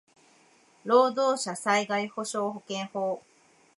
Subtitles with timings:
[0.83, 3.21] 労働者災害補償保険法